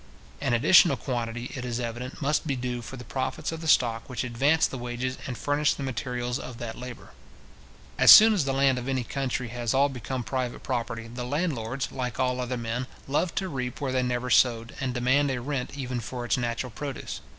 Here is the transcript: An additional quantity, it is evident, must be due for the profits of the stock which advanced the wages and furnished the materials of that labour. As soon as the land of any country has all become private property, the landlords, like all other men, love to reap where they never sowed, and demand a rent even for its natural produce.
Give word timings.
An 0.41 0.55
additional 0.55 0.97
quantity, 0.97 1.51
it 1.53 1.63
is 1.63 1.79
evident, 1.79 2.23
must 2.23 2.47
be 2.47 2.55
due 2.55 2.81
for 2.81 2.97
the 2.97 3.03
profits 3.03 3.51
of 3.51 3.61
the 3.61 3.67
stock 3.67 4.09
which 4.09 4.23
advanced 4.23 4.71
the 4.71 4.77
wages 4.79 5.19
and 5.27 5.37
furnished 5.37 5.77
the 5.77 5.83
materials 5.83 6.39
of 6.39 6.57
that 6.57 6.75
labour. 6.75 7.09
As 7.99 8.11
soon 8.11 8.33
as 8.33 8.45
the 8.45 8.51
land 8.53 8.79
of 8.79 8.87
any 8.89 9.03
country 9.03 9.49
has 9.49 9.75
all 9.75 9.89
become 9.89 10.23
private 10.23 10.63
property, 10.63 11.07
the 11.07 11.23
landlords, 11.23 11.91
like 11.91 12.19
all 12.19 12.41
other 12.41 12.57
men, 12.57 12.87
love 13.07 13.35
to 13.35 13.47
reap 13.47 13.79
where 13.79 13.91
they 13.91 14.01
never 14.01 14.31
sowed, 14.31 14.73
and 14.79 14.91
demand 14.95 15.29
a 15.29 15.39
rent 15.39 15.77
even 15.77 15.99
for 15.99 16.25
its 16.25 16.35
natural 16.35 16.71
produce. 16.71 17.19